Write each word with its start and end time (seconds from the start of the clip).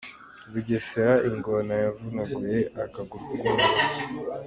Bugesera 0.51 1.13
Ingona 1.29 1.73
yavunaguye 1.83 2.59
akaguru 2.83 3.23
k’umurobyi 3.27 3.73